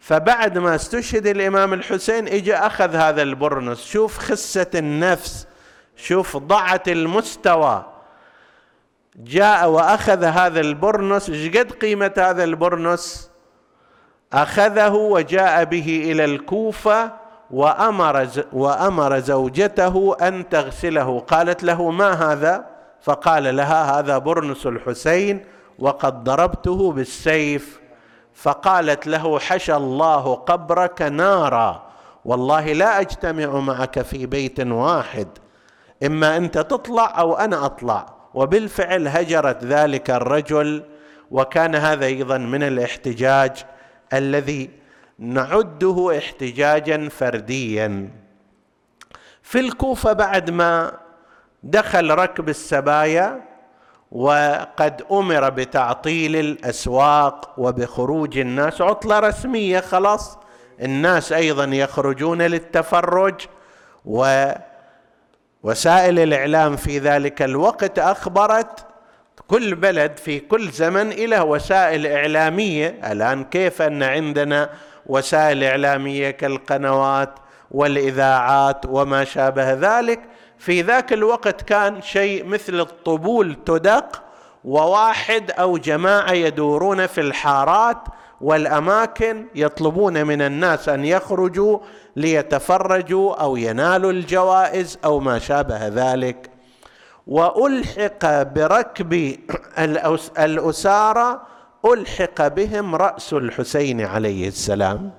[0.00, 3.84] فبعد ما استشهد الإمام الحسين اجى أخذ هذا البرنس.
[3.84, 5.46] شوف خسة النفس
[5.96, 7.84] شوف ضعة المستوى.
[9.16, 11.30] جاء وأخذ هذا البرنس.
[11.30, 13.30] قد قيمة هذا البرنس؟
[14.32, 17.12] أخذه وجاء به إلى الكوفة
[17.50, 21.20] وأمر وأمر زوجته أن تغسله.
[21.20, 22.64] قالت له ما هذا؟
[23.02, 25.44] فقال لها هذا برنس الحسين
[25.78, 27.77] وقد ضربته بالسيف.
[28.42, 31.82] فقالت له حشى الله قبرك نارا.
[32.24, 35.28] والله لا أجتمع معك في بيت واحد.
[36.06, 38.06] إما أنت تطلع أو أنا أطلع.
[38.34, 40.84] وبالفعل هجرت ذلك الرجل.
[41.30, 43.64] وكان هذا أيضا من الاحتجاج
[44.12, 44.70] الذي
[45.18, 48.10] نعده احتجاجا فرديا.
[49.42, 50.92] في الكوفة بعد ما
[51.62, 53.47] دخل ركب السبايا
[54.12, 60.38] وقد أمر بتعطيل الأسواق وبخروج الناس عطلة رسمية خلاص.
[60.82, 63.34] الناس أيضا يخرجون للتفرج
[64.04, 64.58] ووسائل
[66.18, 68.86] الإعلام في ذلك الوقت أخبرت
[69.48, 73.00] كل بلد في كل زمن له وسائل إعلامية.
[73.12, 74.70] الآن كيف أن عندنا
[75.06, 77.34] وسائل إعلامية كالقنوات
[77.70, 80.20] والإذاعات وما شابه ذلك؟
[80.58, 84.22] في ذاك الوقت كان شيء مثل الطبول تدق
[84.64, 87.98] وواحد أو جماعة يدورون في الحارات
[88.40, 91.78] والأماكن يطلبون من الناس أن يخرجوا
[92.16, 96.50] ليتفرجوا أو ينالوا الجوائز أو ما شابه ذلك.
[97.26, 99.36] وألحق بركب
[100.38, 101.40] الاسارى
[101.84, 105.10] ألحق بهم رأس الحسين عليه السلام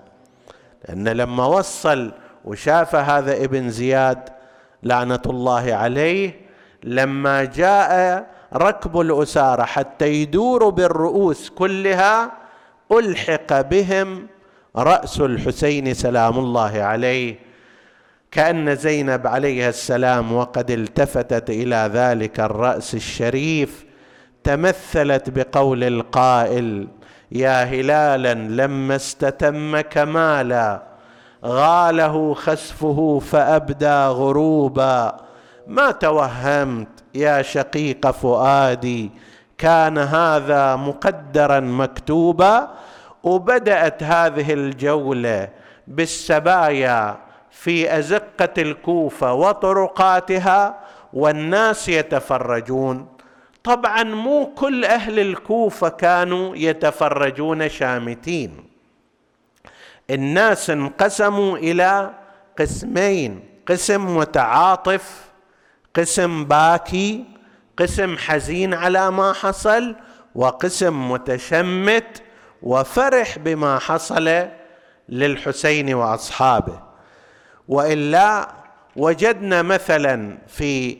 [0.87, 2.11] لأن لما وصل
[2.45, 4.29] وشاف هذا ابن زياد
[4.83, 6.41] لعنه الله عليه
[6.83, 12.31] لما جاء ركب الأسارة حتى يدوروا بالرؤوس كلها
[12.91, 14.27] ألحق بهم
[14.75, 17.35] رأس الحسين سلام الله عليه.
[18.31, 23.85] كأن زينب عليها السلام وقد التفتت إلى ذلك الرأس الشريف
[24.43, 26.87] تمثلت بقول القائل
[27.31, 30.88] يا هلالا لما استتم كمالا
[31.45, 35.17] غاله خسفه فأبدى غروبا.
[35.67, 39.11] ما توهمت يا شقيق فؤادي؟
[39.57, 42.69] كان هذا مقدرا مكتوبا.
[43.23, 45.49] وبدأت هذه الجولة
[45.87, 47.17] بالسبايا
[47.51, 50.79] في أزقة الكوفة وطرقاتها
[51.13, 53.07] والناس يتفرجون.
[53.63, 58.68] طبعا مو كل أهل الكوفة كانوا يتفرجون شامتين.
[60.09, 62.13] الناس انقسموا إلى
[62.59, 65.29] قسمين قسم متعاطف
[65.95, 67.25] قسم باكي
[67.77, 69.95] قسم حزين على ما حصل
[70.35, 72.23] وقسم متشمت
[72.61, 74.47] وفرح بما حصل
[75.09, 76.79] للحسين وأصحابه.
[77.67, 78.49] وإلا
[78.95, 80.97] وجدنا مثلا في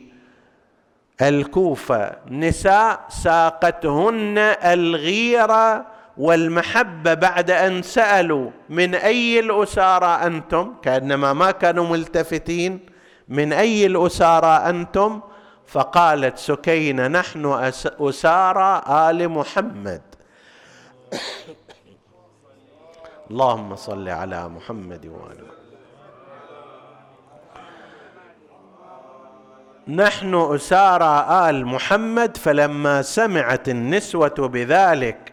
[1.22, 5.86] الكوفة نساء ساقتهن الغيرة
[6.20, 12.86] والمحبة بعد أن سألوا من أي الأسارى أنتم؟ كأنما ما كانوا ملتفتين.
[13.28, 15.20] من أي الأسارى أنتم؟
[15.66, 20.02] فقالت سكينة نحن أسارى آل محمد.
[23.30, 25.44] اللهم صل على محمد وآل
[29.88, 35.29] نحن أسارى آل محمد فلما سمعت النسوة بذلك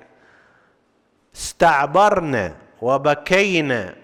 [1.37, 3.95] استعبرنا وبكينا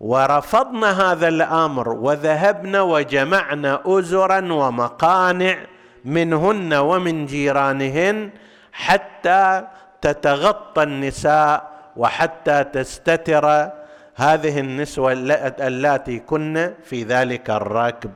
[0.00, 5.56] ورفضنا هذا الأمر وذهبنا وجمعنا ازرا ومقانع
[6.04, 8.30] منهن ومن جيرانهن
[8.72, 9.64] حتى
[10.00, 13.70] تتغطى النساء وحتى تستتر
[14.14, 15.12] هذه النسوة
[15.60, 18.10] اللاتي كن في ذلك الركب.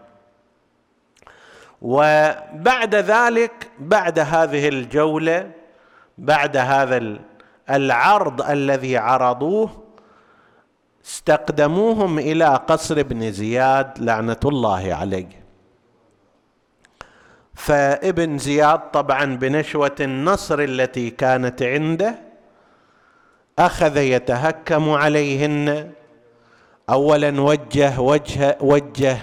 [1.83, 5.51] وبعد ذلك بعد هذه الجولة
[6.19, 6.97] بعد هذا
[7.71, 9.83] العرض الذي عرضوه
[11.05, 15.47] استقدموهم إلى قصر ابن زياد لعنة الله عليه.
[17.55, 22.14] فابن زياد طبعا بنشوة النصر التي كانت عنده
[23.59, 25.91] أخذ يتهكم عليهن.
[26.91, 29.19] اولا وجه وجه وجه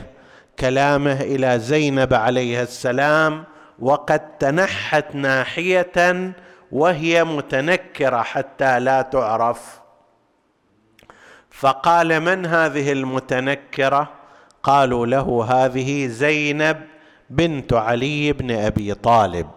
[0.60, 3.44] كلامه إلى زينب عليها السلام
[3.80, 6.34] وقد تنحت ناحية
[6.74, 9.80] وهي متنكرة حتى لا تعرف.
[11.52, 14.10] فقال من هذه المتنكرة؟
[14.64, 16.82] قالوا له هذه زينب
[17.30, 19.48] بنت علي بن أبي طالب.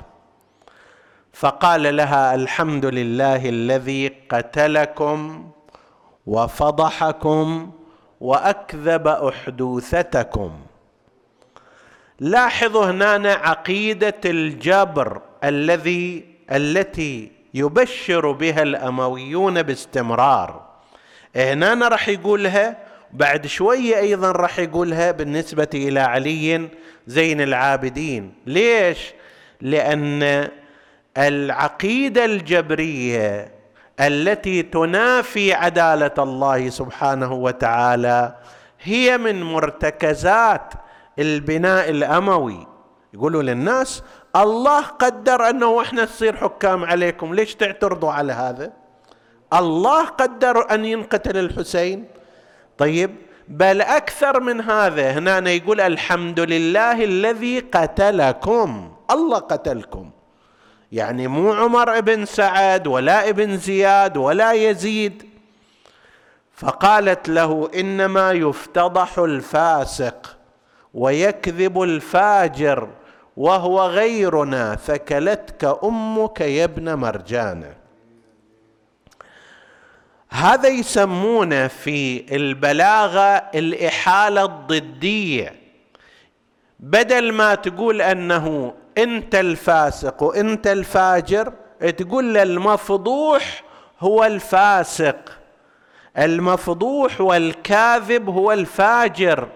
[1.33, 5.51] فقال لها الحمد لله الذي قتلكم
[6.27, 7.73] وفضحكم
[8.21, 10.51] وأكذب أحدوثتكم.
[12.21, 20.67] لاحظوا هنا عقيدة الجبر الذي التي يبشر بها الأمويون باستمرار.
[21.37, 22.77] هنا راح يقولها
[23.13, 26.69] بعد شوية أيضا راح يقولها بالنسبة إلى علي
[27.07, 28.35] زين العابدين.
[28.47, 29.13] ليش؟
[29.61, 30.49] لأن
[31.19, 33.53] العقيدة الجبرية
[34.01, 38.35] التي تنافي عدالة الله سبحانه وتعالى
[38.83, 40.75] هي من مرتكزات
[41.19, 42.67] البناء الأموي.
[43.15, 44.03] يقولوا للناس
[44.37, 47.35] الله قدر أنه إحنا نصير حكام عليكم.
[47.35, 48.73] ليش تعترضوا على هذا؟
[49.53, 52.05] الله قدر أن ينقتل الحسين.
[52.79, 53.17] طيب
[53.49, 58.93] بل أكثر من هذا هنا يقول الحمد لله الذي قتلكم.
[59.11, 60.11] الله قتلكم.
[60.93, 65.29] يعني مو عمر بن سعد ولا ابن زياد ولا يزيد.
[66.53, 70.37] فقالت له إنما يفتضح الفاسق
[70.95, 72.89] ويكذب الفاجر.
[73.37, 77.87] وهو غيرنا ثكلتك أمك يا ابن مرجانه
[80.29, 85.55] هذا يسمونه في البلاغة الإحالة الضدية.
[86.81, 91.53] بدل ما تقول أنه أنت الفاسق وأنت الفاجر
[91.97, 93.63] تقول للمفضوح
[94.01, 95.17] هو الفاسق.
[96.19, 99.49] المفضوح والكاذب هو الفاجر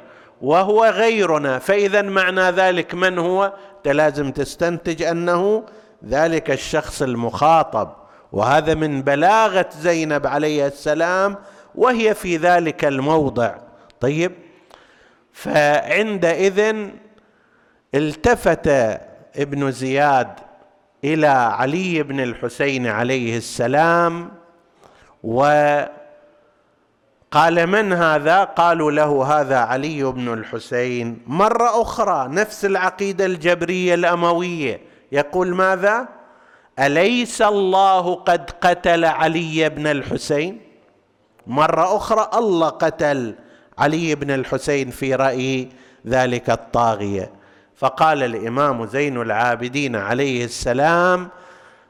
[0.43, 1.59] وهو غيرنا.
[1.59, 5.65] فإذا معنى ذلك من هو؟ أنت لازم تستنتج أنه
[6.05, 7.93] ذلك الشخص المخاطب
[8.33, 11.37] وهذا من بلاغة زينب عليه السلام
[11.75, 13.55] وهي في ذلك الموضع.
[14.01, 14.33] طيب
[15.33, 16.89] فعندئذ
[17.95, 18.69] التفت
[19.37, 20.29] ابن زياد
[21.05, 24.31] إلى علي بن الحسين عليه السلام
[27.35, 31.19] وقال من هذا؟ قالوا له هذا علي بن الحسين.
[31.27, 34.81] مرة أخرى نفس العقيدة الجبرية الأموية.
[35.13, 36.09] يقول ماذا؟
[36.79, 40.61] أليس الله قد قتل علي بن الحسين؟
[41.47, 43.35] مرة أخرى الله قتل
[43.79, 45.69] علي بن الحسين في رأي
[46.07, 47.33] ذلك الطاغية.
[47.77, 51.29] فقال الإمام زين العابدين عليه السلام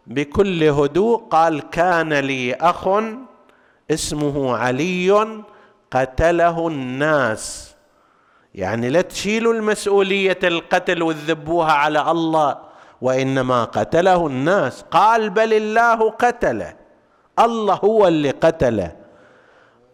[0.06, 2.88] بكل هدوء قال كان لي أخ
[3.90, 5.42] اسمه علي
[5.90, 7.74] قتله الناس.
[8.54, 12.58] يعني لا تشيلوا المسؤولية القتل وتذبوها على الله
[13.02, 14.84] وإنما قتله الناس.
[14.90, 16.74] قال بل الله قتله
[17.38, 18.96] الله هو اللي قتله.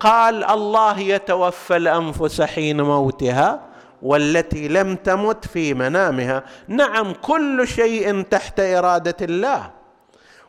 [0.01, 3.61] قال الله يتوفى الأنفس حين موتها
[4.03, 6.43] والتي لم تمت في منامها.
[6.69, 9.71] نعم كل شيء تحت إرادة الله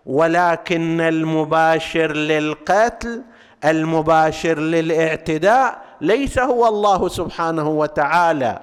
[0.06, 3.24] ولكن المباشر للقتل
[3.66, 8.60] المباشر للاعتداء ليس هو الله سبحانه وتعالى.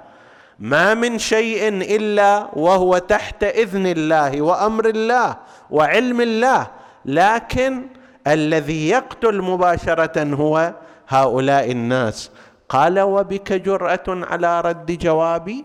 [0.59, 5.37] ما من شيء إلا وهو تحت إذن الله وأمر الله
[5.71, 6.67] وعلم الله.
[7.05, 7.87] لكن
[8.27, 10.73] الذي يقتل مباشرة هو
[11.09, 12.31] هؤلاء الناس.
[12.69, 15.65] قال وبك جرأة على رد جوابي؟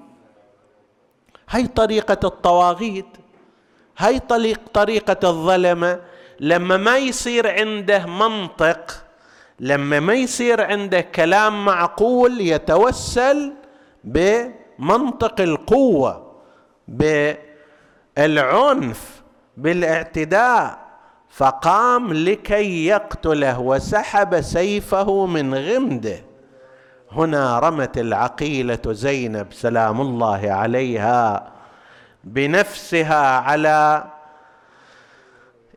[1.50, 3.06] هي طريقة الطواغيت
[3.98, 6.00] هي طريق طريقة الظلمة.
[6.40, 9.06] لما ما يصير عنده منطق
[9.60, 13.54] لما ما يصير عنده كلام معقول يتوسل
[14.04, 16.36] بمنطق القوة
[18.18, 19.22] بالعنف
[19.58, 20.80] بالاعتداء
[21.30, 26.24] فقام لكي يقتله وسحب سيفه من غمده.
[27.12, 31.52] هنا رمت العقيلة زينب سلام الله عليها
[32.24, 34.04] بنفسها على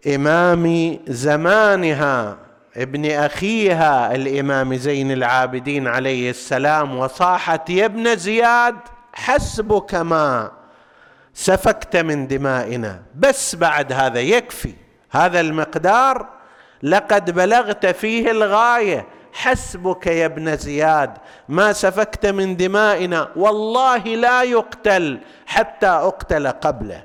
[0.06, 2.36] إمام زمانها.
[2.76, 8.76] ابن أخيها الإمام زين العابدين عليه السلام وصاحت يا ابن زياد
[9.12, 10.50] حسبك ما
[11.34, 13.02] سفكت من دمائنا.
[13.14, 14.74] بس بعد هذا يكفي.
[15.10, 16.28] هذا المقدار
[16.82, 19.06] لقد بلغت فيه الغاية.
[19.32, 21.10] حسبك يا ابن زياد
[21.48, 23.28] ما سفكت من دمائنا.
[23.36, 27.04] والله لا يقتل حتى أقتل قبله.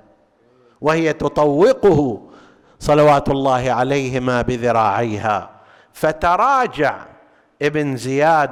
[0.81, 2.21] وهي تطوقه
[2.79, 5.56] صلوات الله عليهما بذراعيها.
[5.99, 6.95] فتراجع
[7.61, 8.51] ابن زياد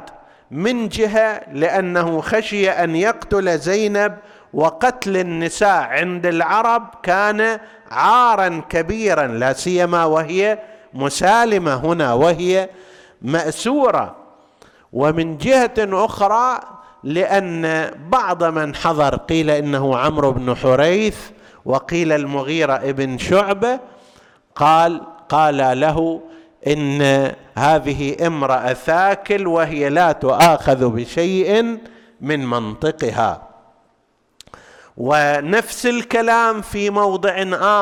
[0.52, 4.18] من جهة لأنه خشي أن يقتل زينب
[4.54, 7.60] وقتل النساء عند العرب كان
[7.92, 10.60] عارا كبيرا لا سيما وهي
[10.94, 12.70] مسالمة هنا وهي
[13.22, 14.16] مأسورة.
[14.94, 16.60] ومن جهة أخرى
[17.04, 21.18] لأن بعض من حضر قيل إنه عمرو بن حريث
[21.66, 23.80] وقيل المغيرة ابن شعبة
[24.56, 26.22] قال قال له
[26.68, 31.78] إن هذه امرأة ثاكل وهي لا تؤاخذ بشيء
[32.22, 33.48] من منطقها.
[34.98, 37.34] ونفس الكلام في موضع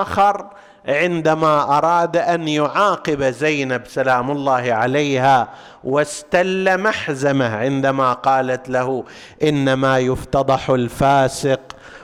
[0.01, 0.47] آخر
[0.88, 5.49] عندما أراد أن يعاقب زينب سلام الله عليها
[5.84, 9.03] واستل محزمة عندما قالت له
[9.43, 11.59] إنما يفتضح الفاسق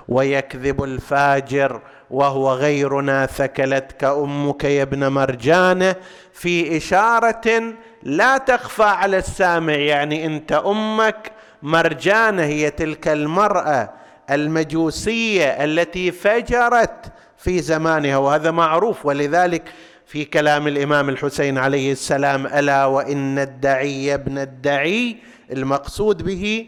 [0.08, 1.82] ويكذب الفاجر
[2.12, 5.96] وهو غيرنا ثكلتك أمك يا ابن مرجانه
[6.34, 11.32] في إشارة لا تخفى على السامع يعني أنت أمك
[11.64, 13.90] مرجانه هي تلك المرأة
[14.30, 19.06] المجوسية التي فجرت في زمانها وهذا معروف.
[19.06, 19.64] ولذلك
[20.06, 25.18] في كلام الإمام الحسين عليه السلام ألا وإن الدعي ابن الدعي؟
[25.52, 26.68] المقصود به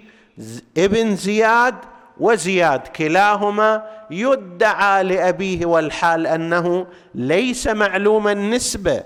[0.77, 1.75] ابن زياد
[2.17, 3.83] وزياد كلاهما
[4.13, 9.03] يدعى لأبيه والحال أنه ليس معلوم النسبة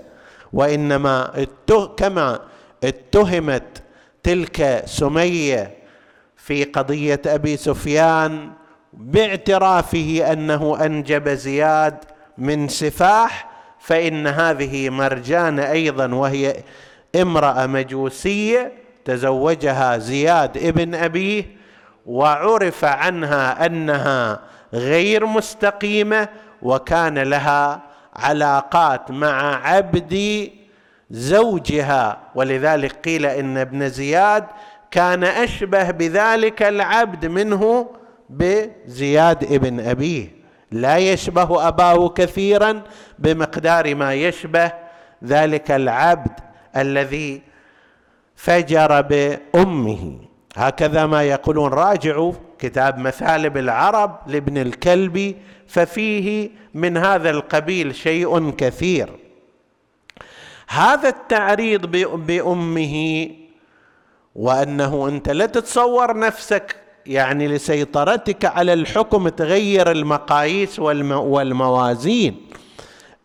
[0.52, 1.46] وإنما
[1.98, 2.40] كما
[2.84, 3.82] اتهمت
[4.22, 5.74] تلك سمية
[6.36, 8.50] في قضية أبي سفيان
[8.92, 11.96] باعترافه أنه أنجب زياد
[12.38, 13.48] من سفاح
[13.80, 16.56] فإن هذه مرجان أيضا وهي
[17.22, 18.72] امرأة مجوسية
[19.04, 21.44] تزوجها زياد ابن أبيه
[22.06, 24.40] وعرف عنها أنها
[24.72, 26.28] غير مستقيمة
[26.62, 27.82] وكان لها
[28.16, 30.48] علاقات مع عبد
[31.10, 32.18] زوجها.
[32.34, 34.44] ولذلك قيل إن ابن زياد
[34.90, 37.90] كان أشبه بذلك العبد منه
[38.30, 40.36] بزياد ابن أبيه.
[40.72, 42.82] لا يشبه أباه كثيرا
[43.18, 44.72] بمقدار ما يشبه
[45.24, 46.32] ذلك العبد
[46.76, 47.42] الذي
[48.36, 50.25] فجر بأمه.
[50.56, 55.36] هكذا ما يقولون راجعوا كتاب مثالب العرب لابن الكلبي
[55.66, 59.10] ففيه من هذا القبيل شيء كثير.
[60.68, 61.86] هذا التعريض
[62.26, 63.28] بأمه
[64.34, 66.76] وأنه أنت لا تتصور نفسك
[67.06, 72.36] يعني لسيطرتك على الحكم تغير المقاييس والموازين.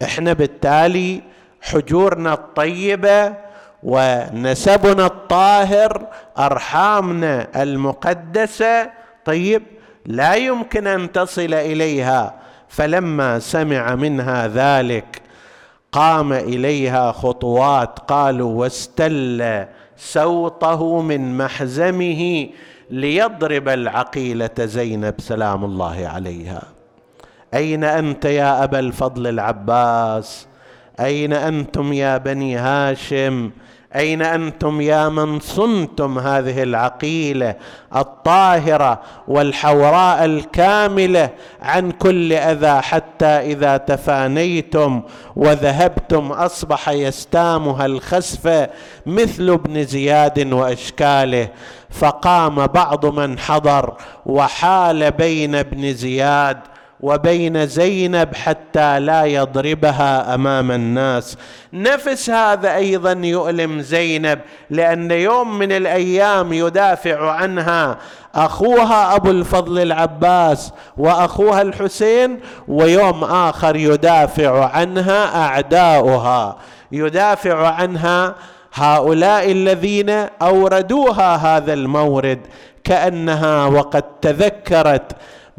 [0.04, 1.22] إحنا بالتالي
[1.62, 3.51] حجورنا الطيبة
[3.84, 6.08] ونسبنا الطاهر
[6.38, 8.92] أرحامنا المقدسة.
[9.26, 9.64] طيب
[10.06, 12.36] لا يمكن أن تصل إليها.
[12.70, 15.22] فلما سمع منها ذلك
[15.92, 18.00] قام إليها خطوات.
[18.00, 19.66] قالوا واستل
[19.98, 22.50] سوطه من محزمه
[22.90, 25.16] ليضرب العقيلة زينب.
[25.20, 26.62] سلام الله عليها.
[27.54, 30.48] أين أنت يا أبا الفضل العباس؟
[31.04, 33.52] أين أنتم يا بني هاشم؟
[33.96, 37.56] أين أنتم يا من صنتم هذه العقيلة
[37.96, 41.30] الطاهرة والحوراء الكاملة؟
[41.62, 45.02] عن كل أذى حتى إذا تفانيتم
[45.36, 48.68] وذهبتم أصبح يستامها الخسف
[49.06, 51.48] مثل ابن زياد وأشكاله.
[51.90, 53.94] فقام بعض من حضر
[54.26, 56.58] وحال بين ابن زياد
[57.02, 61.38] وبين زينب حتى لا يضربها أمام الناس.
[61.74, 64.40] نفس هذا أيضا يؤلم زينب
[64.70, 67.98] لأن يوم من الأيام يدافع عنها
[68.36, 76.58] أخوها أبو الفضل العباس وأخوها الحسين ويوم آخر يدافع عنها أعداؤها.
[76.92, 78.36] يدافع عنها
[78.74, 80.10] هؤلاء الذين
[80.42, 82.40] أوردوها هذا المورد
[82.84, 85.12] كأنها وقد تذكرت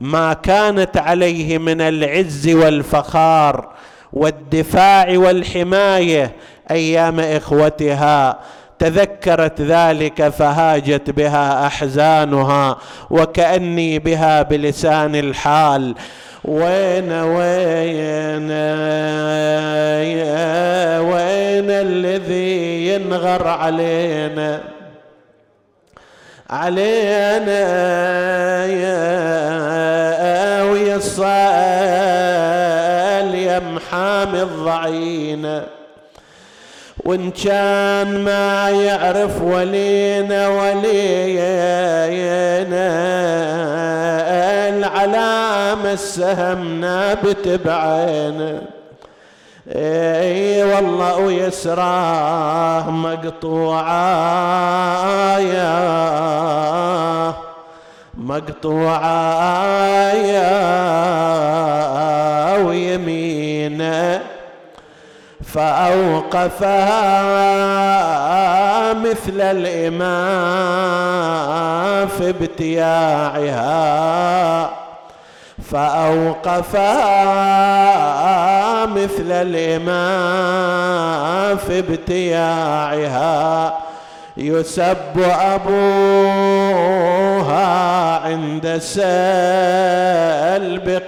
[0.03, 3.68] ما كانت عليه من العز والفخار
[4.12, 6.32] والدفاع والحماية
[6.70, 8.38] أيام إخوتها.
[8.78, 12.76] تذكرت ذلك فهاجت بها أحزانها
[13.11, 15.94] وكأني بها بلسان الحال.
[16.44, 18.50] وين وين
[21.11, 24.81] وين الذي ينغر علينا؟
[26.53, 27.61] علينا
[28.66, 29.03] يا
[30.62, 31.24] ويا الصال
[33.34, 35.66] يا محامي الضعينه
[37.05, 41.72] وإن كان ما يعرف ولينا ولينا
[44.68, 48.62] العلامة السهم نابت بعينه.
[49.74, 53.88] إي والله ويسراه مقطوعة
[55.38, 55.72] يا
[58.14, 59.62] مقطوعة
[60.12, 60.52] يا
[62.56, 64.20] ويمينة
[65.44, 66.92] فأوقفها
[68.92, 70.82] مثل الإمام
[72.08, 73.72] في ابتياعها.
[75.72, 77.16] فأوقفها
[78.86, 79.92] مثل الإمام
[81.56, 83.74] في ابتياعها.
[84.36, 85.78] يسب أبوها
[88.18, 89.02] عند سلب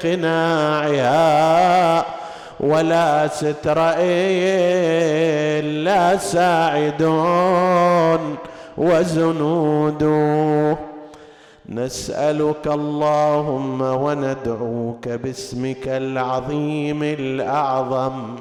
[0.03, 2.05] قناعها.
[2.61, 8.37] ولا ستر إلا ساعدون
[8.79, 10.03] وزنود.
[11.69, 18.37] نسألك اللهم وندعوك باسمك العظيم الأعظم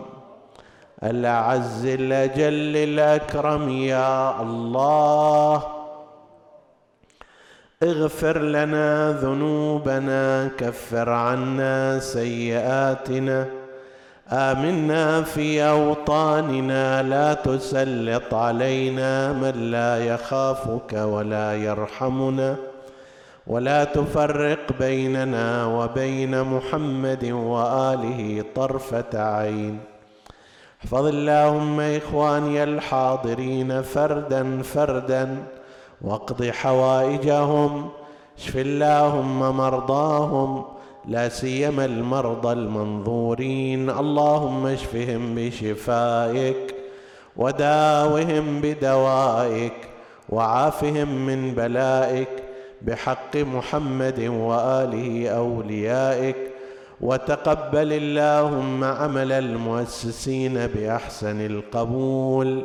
[1.04, 5.64] الأعز الأجل الأكرم يا الله.
[7.84, 13.46] اغفر لنا ذنوبنا كفر عنا سيئاتنا.
[14.30, 22.73] آمنا في أوطاننا لا تسلط علينا من لا يخافك ولا يرحمنا.
[23.48, 29.80] ولا تفرق بيننا وبين محمد وآله طرفة عين.
[30.82, 35.38] احفظ اللهم إخواني الحاضرين فردا فردا
[36.02, 37.90] واقض حوائجهم
[38.38, 40.66] اشف اللهم مرضاهم
[41.08, 43.90] لا سيما المرضى المنظورين.
[43.90, 46.76] اللهم اشفهم بشفائك
[47.38, 49.74] وداوهم بدوائك
[50.30, 52.43] وعافهم من بلائك
[52.84, 56.36] بحق محمد وآله أوليائك
[57.02, 62.64] وتقبل اللهم عمل المؤسسين بأحسن القبول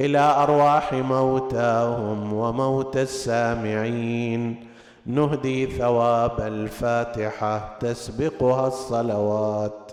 [0.00, 4.66] إلى أرواح موتاهم وموتى السامعين.
[5.06, 9.74] نهدي ثواب الفاتحة تسبقها الصلوات.